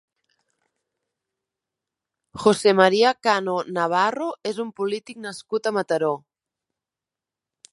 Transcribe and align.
José 2.43 2.73
María 2.79 3.11
Cano 3.27 3.57
Navarro 3.77 4.31
és 4.53 4.63
un 4.65 4.73
polític 4.81 5.21
nascut 5.27 5.71
a 5.71 5.75
Mataró. 5.79 6.11